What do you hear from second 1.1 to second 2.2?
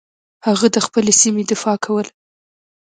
سیمې دفاع کوله.